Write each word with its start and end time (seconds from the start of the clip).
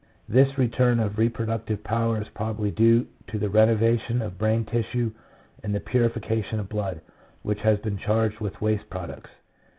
This 0.27 0.57
return 0.57 0.99
of 0.99 1.19
reproductive 1.19 1.83
power 1.83 2.19
is 2.19 2.27
prob 2.29 2.55
ably 2.57 2.71
due 2.71 3.05
to 3.27 3.37
the 3.37 3.51
renovation 3.51 4.19
of 4.23 4.39
brain 4.39 4.65
tissue 4.65 5.11
and 5.63 5.75
the 5.75 5.79
purification 5.79 6.59
of 6.59 6.67
the 6.69 6.73
blood, 6.73 7.01
which 7.43 7.59
has 7.59 7.77
been 7.81 7.99
charged 7.99 8.39
with 8.39 8.59
waste 8.61 8.89
products. 8.89 9.29